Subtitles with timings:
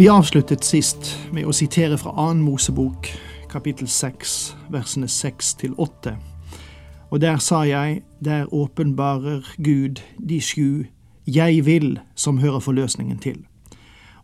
[0.00, 3.10] Vi avsluttet sist med å sitere fra annen Mosebok,
[3.52, 4.30] kapittel 6,
[4.72, 6.14] versene 6 til 8.
[7.12, 10.86] Og der sa jeg, der åpenbarer Gud de sju
[11.28, 13.42] jeg vil som hører forløsningen til.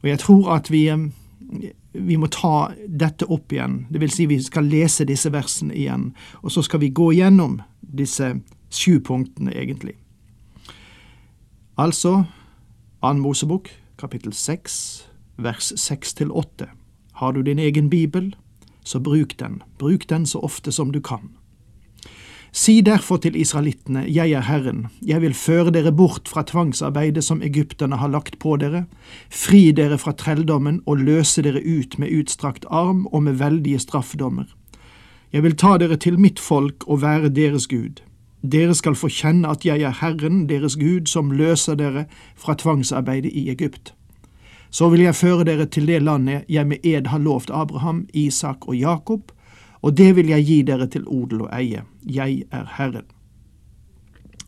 [0.00, 0.86] Og jeg tror at vi,
[1.92, 6.06] vi må ta dette opp igjen, det vil si vi skal lese disse versene igjen,
[6.40, 8.30] og så skal vi gå gjennom disse
[8.72, 9.92] sju punktene, egentlig.
[11.76, 12.22] Altså,
[13.04, 13.68] annen Mosebok,
[14.00, 14.80] kapittel 6,
[15.36, 16.68] vers 6-8.
[17.12, 18.36] Har du din egen bibel,
[18.84, 21.30] så bruk den, bruk den så ofte som du kan.
[22.56, 27.42] Si derfor til israelittene, jeg er Herren, jeg vil føre dere bort fra tvangsarbeidet som
[27.44, 28.86] egypterne har lagt på dere,
[29.28, 34.46] fri dere fra trelldommen og løse dere ut med utstrakt arm og med veldige straffdommer.
[35.32, 38.00] Jeg vil ta dere til mitt folk og være deres Gud.
[38.40, 42.06] Dere skal få kjenne at jeg er Herren, deres Gud, som løser dere
[42.36, 43.95] fra tvangsarbeidet i Egypt.
[44.70, 48.68] Så vil jeg føre dere til det landet jeg med ed har lovt Abraham, Isak
[48.68, 49.32] og Jakob,
[49.82, 51.84] og det vil jeg gi dere til odel og eie.
[52.02, 53.06] Jeg er Herren.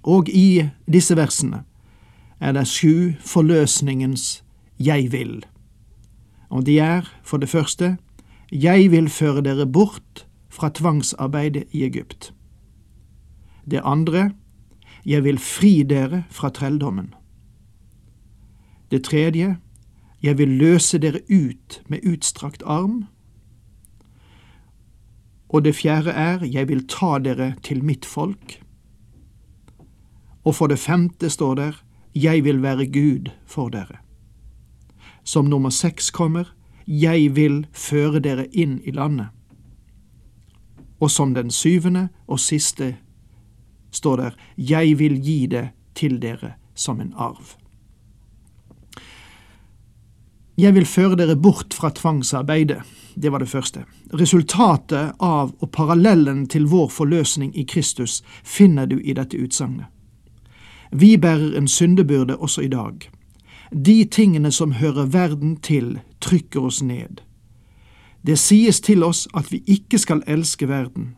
[0.02, 1.62] Og i disse versene
[2.40, 4.42] er det sju forløsningens
[4.78, 5.42] jeg vil.
[6.50, 7.96] Og de er, for det første,
[8.52, 12.32] jeg vil føre dere bort fra tvangsarbeidet i Egypt.
[13.70, 14.30] Det andre,
[15.06, 17.14] jeg vil fri dere fra trelldommen.
[18.90, 19.56] Det tredje,
[20.22, 23.06] jeg vil løse dere ut med utstrakt arm.
[25.48, 28.60] Og det fjerde er, jeg vil ta dere til mitt folk.
[30.44, 31.72] Og for det femte står der,
[32.14, 34.02] jeg vil være Gud for dere.
[35.24, 36.54] Som nummer seks kommer,
[36.86, 39.28] jeg vil føre dere inn i landet.
[41.00, 42.96] Og som den syvende og siste
[43.90, 47.56] står der, jeg vil gi det til dere som en arv.
[50.58, 52.82] Jeg vil føre dere bort fra tvangsarbeidet.
[53.14, 53.84] Det var det første.
[54.12, 59.86] Resultatet av og parallellen til vår forløsning i Kristus finner du i dette utsagnet.
[60.90, 63.10] Vi bærer en syndebyrde også i dag.
[63.70, 67.22] De tingene som hører verden til, trykker oss ned.
[68.26, 71.14] Det sies til oss at vi ikke skal elske verden.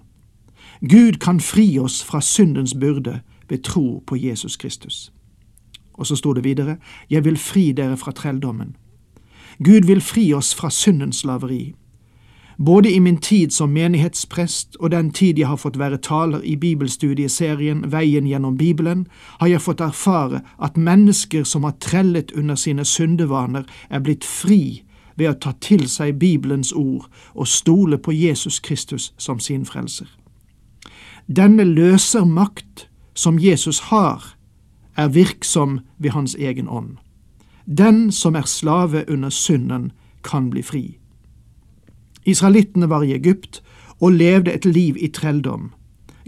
[0.81, 5.12] Gud kan fri oss fra syndens byrde ved tro på Jesus Kristus.
[5.93, 6.77] Og så sto det videre,
[7.11, 8.77] Jeg vil fri dere fra trelldommen.
[9.65, 11.75] Gud vil fri oss fra syndens slaveri.
[12.65, 16.56] Både i min tid som menighetsprest og den tid jeg har fått være taler i
[16.56, 19.06] bibelstudieserien Veien gjennom Bibelen,
[19.41, 24.82] har jeg fått erfare at mennesker som har trellet under sine syndevaner, er blitt fri
[25.16, 30.09] ved å ta til seg Bibelens ord og stole på Jesus Kristus som sin frelser.
[31.27, 34.37] Denne løser makt som Jesus har,
[34.97, 36.97] er virksom ved hans egen ånd.
[37.79, 39.93] Den som er slave under synden,
[40.25, 40.99] kan bli fri.
[42.27, 43.63] Israelittene var i Egypt
[44.01, 45.73] og levde et liv i trelldom.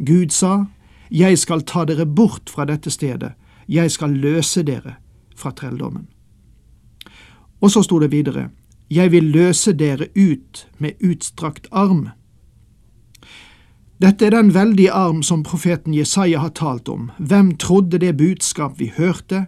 [0.06, 0.64] Gud sa,
[1.10, 3.32] Jeg skal ta dere bort fra dette stedet,
[3.68, 4.94] jeg skal løse dere
[5.36, 6.08] fra trelldommen.
[7.60, 8.48] Og så sto det videre,
[8.90, 12.08] Jeg vil løse dere ut med utstrakt arm.
[14.02, 17.10] Dette er den veldige arm som profeten Jesaja har talt om.
[17.18, 19.46] Hvem trodde det budskap vi hørte,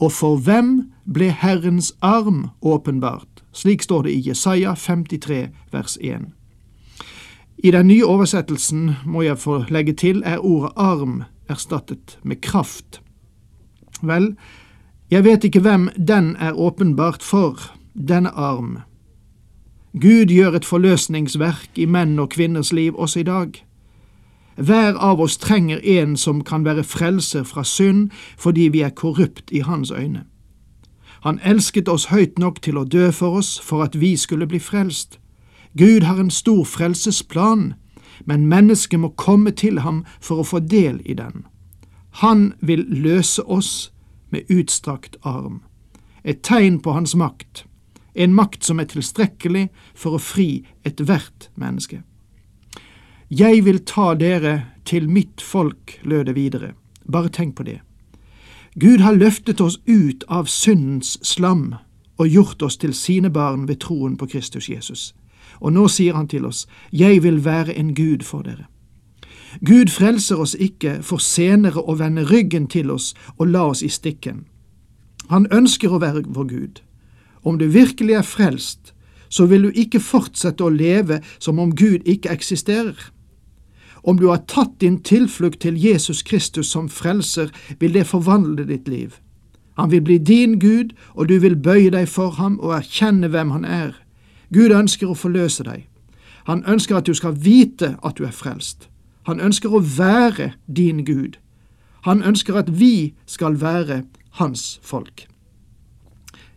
[0.00, 3.44] og for hvem ble Herrens arm åpenbart?
[3.52, 6.26] Slik står det i Jesaja 53 vers 1.
[7.58, 13.00] I den nye oversettelsen, må jeg få legge til, er ordet arm erstattet med kraft.
[14.02, 14.34] Vel,
[15.10, 17.60] jeg vet ikke hvem den er åpenbart for,
[17.94, 18.78] denne arm.
[20.00, 23.64] Gud gjør et forløsningsverk i menn og kvinners liv også i dag.
[24.56, 29.50] Hver av oss trenger en som kan være frelser fra synd fordi vi er korrupt
[29.50, 30.24] i hans øyne.
[31.24, 34.58] Han elsket oss høyt nok til å dø for oss for at vi skulle bli
[34.60, 35.18] frelst.
[35.78, 37.74] Gud har en stor frelsesplan,
[38.24, 41.46] men mennesket må komme til ham for å få del i den.
[42.22, 43.90] Han vil løse oss
[44.30, 45.62] med utstrakt arm,
[46.24, 47.64] et tegn på hans makt,
[48.14, 52.04] en makt som er tilstrekkelig for å fri ethvert menneske.
[53.38, 56.68] Jeg vil ta dere til mitt folk, lød det videre.
[57.12, 57.80] Bare tenk på det.
[58.80, 61.74] Gud har løftet oss ut av syndens slam
[62.18, 65.14] og gjort oss til sine barn ved troen på Kristus Jesus.
[65.58, 68.66] Og nå sier han til oss, Jeg vil være en Gud for dere.
[69.66, 73.88] Gud frelser oss ikke for senere å vende ryggen til oss og la oss i
[73.88, 74.44] stikken.
[75.30, 76.82] Han ønsker å være vår Gud.
[77.42, 78.94] Om du virkelig er frelst,
[79.28, 83.13] så vil du ikke fortsette å leve som om Gud ikke eksisterer.
[84.04, 87.48] Om du har tatt din tilflukt til Jesus Kristus som frelser,
[87.80, 89.14] vil det forvandle ditt liv.
[89.76, 93.50] Han vil bli din Gud, og du vil bøye deg for ham og erkjenne hvem
[93.50, 93.94] han er.
[94.52, 95.88] Gud ønsker å forløse deg.
[96.44, 98.88] Han ønsker at du skal vite at du er frelst.
[99.24, 101.40] Han ønsker å være din Gud.
[102.04, 104.02] Han ønsker at vi skal være
[104.36, 105.26] hans folk.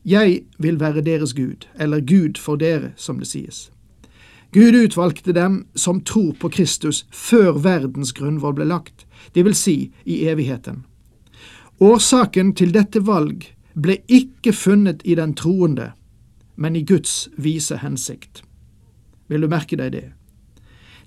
[0.05, 3.71] Jeg vil være deres Gud, eller Gud for dere, som det sies.
[4.51, 9.91] Gud utvalgte dem som tror på Kristus før verdens grunnvoll ble lagt, det vil si
[10.05, 10.85] i evigheten.
[11.83, 13.43] Årsaken til dette valg
[13.75, 15.91] ble ikke funnet i den troende,
[16.55, 18.41] men i Guds vise hensikt.
[19.27, 20.07] Vil du merke deg det?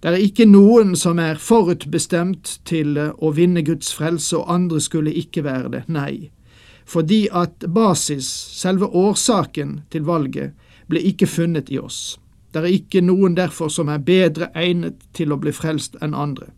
[0.00, 5.12] Det er ikke noen som er forutbestemt til å vinne Guds frelse, og andre skulle
[5.12, 5.82] ikke være det.
[5.88, 6.30] Nei,
[6.86, 10.54] fordi at basis, selve årsaken til valget,
[10.88, 12.19] ble ikke funnet i oss.
[12.50, 16.50] Det er ikke noen derfor som er bedre egnet til å bli frelst enn andre.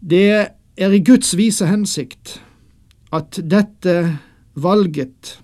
[0.00, 2.40] Det er i Guds vise hensikt
[3.14, 4.18] at dette
[4.54, 5.36] valget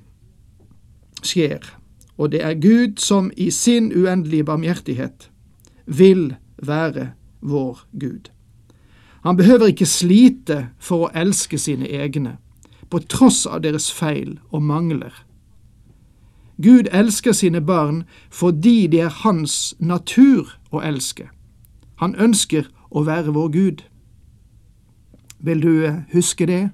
[1.23, 1.63] skjer,
[2.19, 5.31] og det er Gud som i sin uendelige barmhjertighet
[5.87, 8.31] vil være vår Gud.
[9.23, 12.37] Han behøver ikke slite for å elske sine egne,
[12.91, 15.15] på tross av deres feil og mangler.
[16.63, 21.29] Gud elsker sine barn fordi det er hans natur å elske.
[21.99, 23.83] Han ønsker å være vår Gud.
[25.43, 26.71] Vil du eh, huske det?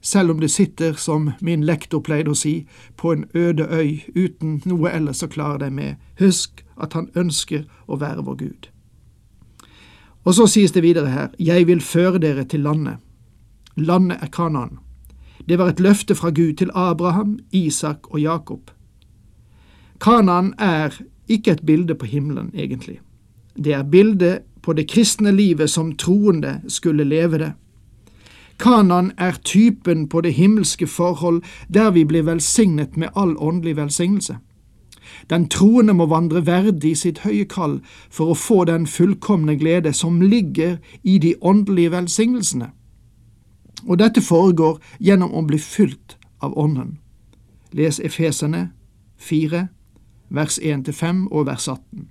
[0.00, 2.66] Selv om du sitter, som min lektor pleide å si,
[2.96, 7.66] på en øde øy uten noe ellers å klare deg med, husk at han ønsker
[7.86, 8.70] å være vår Gud.
[10.24, 12.96] Og så sies det videre her, Jeg vil føre dere til landet.
[13.76, 14.78] Landet er Kanaan.
[15.48, 18.70] Det var et løfte fra Gud til Abraham, Isak og Jakob.
[20.00, 23.00] Kanaan er ikke et bilde på himmelen, egentlig.
[23.64, 27.52] Det er bildet på det kristne livet som troende skulle leve det.
[28.58, 31.42] Kanan er typen på det himmelske forhold
[31.74, 34.36] der vi blir velsignet med all åndelig velsignelse.
[35.30, 37.80] Den troende må vandre verdig sitt høye kall
[38.10, 42.70] for å få den fullkomne glede som ligger i de åndelige velsignelsene.
[43.88, 46.98] Og dette foregår gjennom å bli fylt av Ånden.
[47.72, 48.70] Les Efesene
[49.16, 49.68] 4,
[50.30, 52.08] vers 1-5 og vers 18.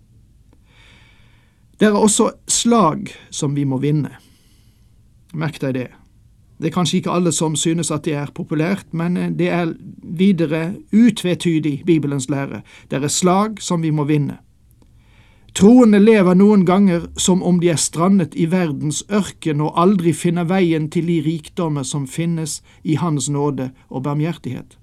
[1.79, 4.11] Det er også slag som vi må vinne.
[5.33, 5.87] Merk deg det.
[6.59, 9.73] Det er kanskje ikke alle som synes at det er populært, men eh, det er
[10.03, 12.61] videre utvetydig Bibelens lære.
[12.91, 14.41] Det er slag som vi må vinne.
[15.55, 20.45] Troende lever noen ganger som om de er strandet i verdens ørken og aldri finner
[20.45, 24.77] veien til de rikdommer som finnes i Hans nåde og barmhjertighet.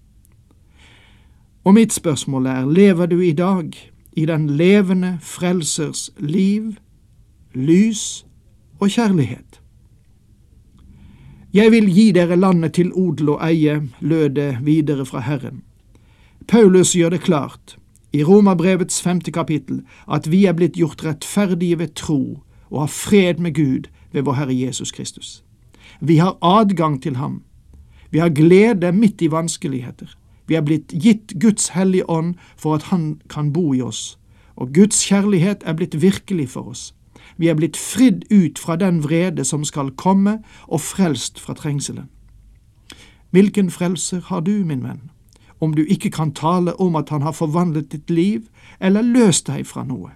[1.66, 3.72] Og mitt spørsmål er, lever du i dag
[4.12, 6.76] i den levende Frelsers liv,
[7.54, 8.26] lys
[8.78, 9.60] og kjærlighet?
[11.54, 15.64] Jeg vil gi dere landet til odel og eie, lød det videre fra Herren.
[16.48, 17.78] Paulus gjør det klart,
[18.12, 23.42] i Romerbrevets femte kapittel, at vi er blitt gjort rettferdige ved tro og har fred
[23.42, 25.42] med Gud ved vår Herre Jesus Kristus.
[26.00, 27.42] Vi har adgang til ham.
[28.10, 30.14] Vi har glede midt i vanskeligheter.
[30.46, 34.18] Vi er blitt gitt Guds hellige ånd for at Han kan bo i oss,
[34.56, 36.94] og Guds kjærlighet er blitt virkelig for oss.
[37.36, 42.08] Vi er blitt fridd ut fra den vrede som skal komme, og frelst fra trengselen.
[43.30, 45.10] Hvilken frelser har du, min venn,
[45.60, 48.46] om du ikke kan tale om at han har forvandlet ditt liv
[48.80, 50.14] eller løst deg fra noe?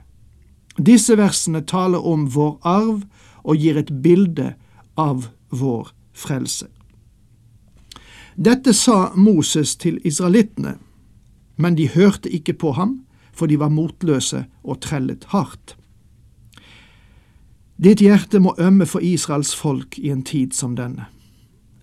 [0.78, 3.02] Disse versene taler om vår arv
[3.42, 4.54] og gir et bilde
[4.96, 6.68] av vår frelse.
[8.40, 10.78] Dette sa Moses til israelittene,
[11.56, 15.76] men de hørte ikke på ham, for de var motløse og trellet hardt.
[17.76, 21.10] Ditt hjerte må ømme for Israels folk i en tid som denne.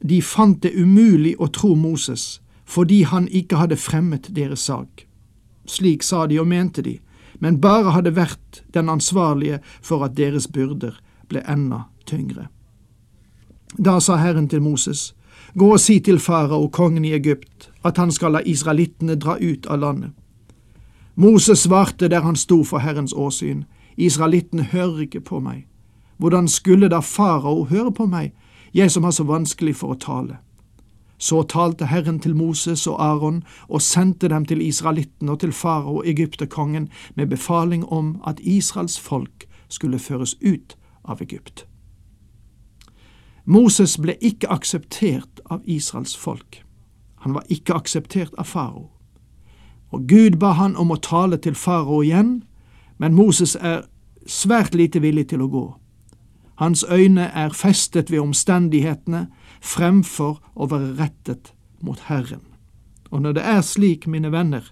[0.02, 5.06] De fant det umulig å tro Moses fordi han ikke hadde fremmet deres sak.
[5.66, 6.98] Slik sa de og mente de,
[7.40, 10.98] men bare hadde vært den ansvarlige for at deres byrder
[11.30, 12.50] ble enda tyngre.
[13.78, 15.14] Da sa Herren til Moses,
[15.56, 19.68] Gå og si til farao, kongen i Egypt, at han skal la israelittene dra ut
[19.68, 20.12] av landet.
[21.16, 23.64] Moses svarte der han sto for Herrens åsyn,
[23.98, 25.66] Israelittene hører ikke på meg.
[26.18, 28.34] Hvordan skulle da farao høre på meg,
[28.74, 30.38] jeg som har så vanskelig for å tale?
[31.18, 36.04] Så talte Herren til Moses og Aron og sendte dem til israelitten og til farao,
[36.06, 41.67] egypterkongen, med befaling om at Israels folk skulle føres ut av Egypt.
[43.48, 46.64] Moses ble ikke akseptert av Israels folk.
[47.24, 48.90] Han var ikke akseptert av farao.
[49.96, 52.42] Og Gud ba han om å tale til farao igjen,
[53.00, 53.86] men Moses er
[54.28, 55.66] svært lite villig til å gå.
[56.60, 59.28] Hans øyne er festet ved omstendighetene
[59.62, 62.44] fremfor å være rettet mot Herren.
[63.12, 64.66] Og når det er slik, mine venner,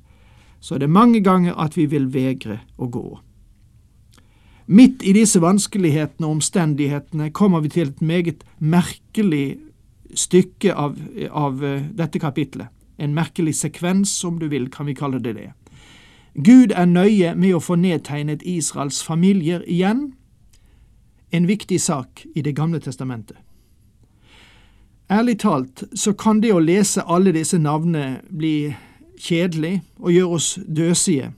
[0.59, 3.19] så er det mange ganger at vi vil vegre å gå.
[4.65, 9.59] Midt i disse vanskelighetene og omstendighetene kommer vi til et meget merkelig
[10.17, 10.95] stykke av,
[11.29, 12.71] av eh, dette kapitlet.
[12.97, 15.51] En merkelig sekvens, om du vil, kan vi kalle det det.
[16.35, 20.13] Gud er nøye med å få nedtegnet Israels familier igjen,
[21.31, 23.37] en viktig sak i Det gamle testamentet.
[25.11, 28.73] Ærlig talt så kan det å lese alle disse navnene bli
[29.21, 31.33] kjedelig og gjøre oss døsige,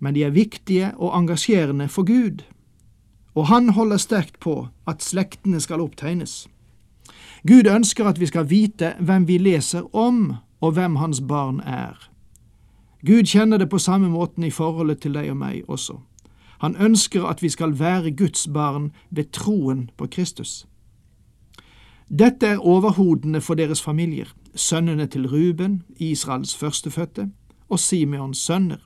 [0.00, 2.42] men de er viktige og engasjerende for Gud,
[3.34, 6.48] og Han holder sterkt på at slektene skal opptegnes.
[7.48, 12.10] Gud ønsker at vi skal vite hvem vi leser om, og hvem hans barn er.
[13.06, 15.98] Gud kjenner det på samme måten i forholdet til deg og meg også.
[16.64, 20.66] Han ønsker at vi skal være Guds barn ved troen på Kristus.
[22.08, 27.28] Dette er overhodene for deres familier, sønnene til Ruben, Israels førstefødte,
[27.68, 28.80] og Simeons sønner.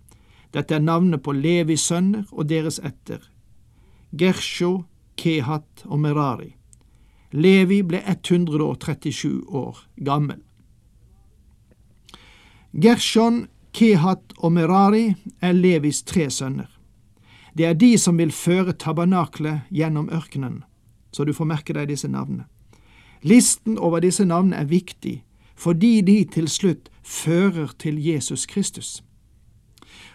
[0.55, 3.19] Dette er navnet på Levis sønner og deres etter.
[4.17, 4.85] Gersho,
[5.17, 6.55] Kehat og Merari.
[7.33, 10.41] Levi ble 137 år gammel.
[12.73, 16.71] Gershon, Kehat og Merari er Levis tre sønner.
[17.53, 20.63] Det er de som vil føre tabernaklet gjennom ørkenen,
[21.13, 22.47] så du får merke deg disse navnene.
[23.23, 25.23] Listen over disse navnene er viktig,
[25.59, 29.03] fordi de til slutt fører til Jesus Kristus.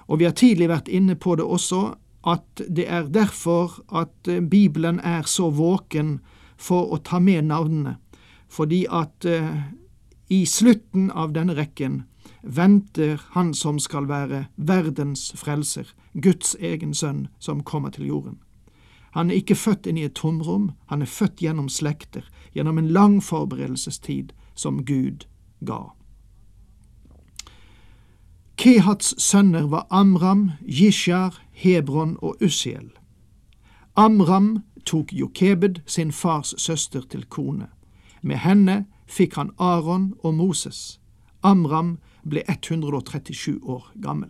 [0.08, 4.42] Og vi har tidlig vært inne på det også, at det er derfor at eh,
[4.42, 6.20] Bibelen er så våken
[6.58, 7.98] for å ta med navnene,
[8.48, 9.65] fordi at uh,
[10.30, 12.03] i slutten av denne rekken
[12.44, 18.38] venter Han som skal være verdens frelser, Guds egen sønn som kommer til jorden.
[19.13, 22.89] Han er ikke født inn i et tomrom, han er født gjennom slekter, gjennom en
[22.89, 25.27] lang forberedelsestid som Gud
[25.65, 25.94] ga.
[28.58, 32.92] Kehats sønner var Amram, Jishar, Hebron og Ussiel.
[33.96, 37.68] Amram tok Jokebed, sin fars søster, til kone.
[38.22, 41.00] Med henne fikk han Aron og Moses.
[41.44, 41.98] Amram
[42.30, 44.30] ble 137 år gammel.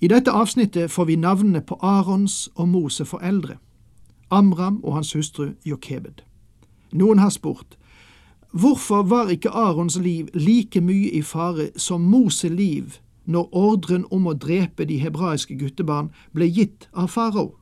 [0.00, 3.56] I dette avsnittet får vi navnene på Arons og Mose foreldre,
[4.30, 6.22] Amram og hans hustru Jokebed.
[6.92, 7.78] Noen har spurt
[8.52, 12.96] hvorfor var ikke Arons liv like mye i fare som Mose liv
[13.28, 17.52] når ordren om å drepe de hebraiske guttebarn ble gitt av farao?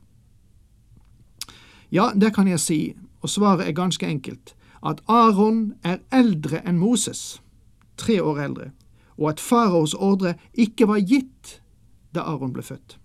[1.91, 2.79] Ja, det kan jeg si,
[3.23, 7.41] og svaret er ganske enkelt, at Aron er eldre enn Moses,
[7.99, 8.71] tre år eldre,
[9.17, 11.59] og at faraos ordre ikke var gitt
[12.15, 12.97] da Aron ble født.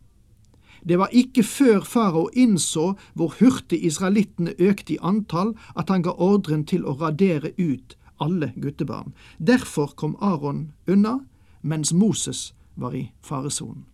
[0.83, 6.15] Det var ikke før farao innså hvor hurtig israelittene økte i antall, at han ga
[6.19, 9.15] ordren til å radere ut alle guttebarn.
[9.39, 11.21] Derfor kom Aron unna,
[11.63, 13.87] mens Moses var i faresonen.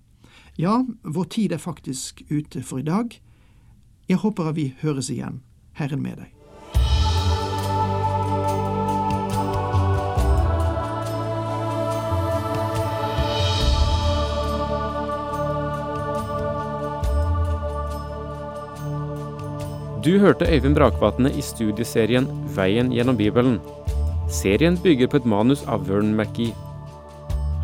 [0.57, 3.21] Ja, vår tid er faktisk ute for i dag.
[4.09, 5.43] Jeg håper at vi høres igjen.
[5.79, 6.35] Herren med deg.
[20.03, 23.59] Du hørte Øyvind Brakvatne i studieserien Veien gjennom Bibelen.
[24.31, 26.68] Serien bygger på et manus av Vern McGee.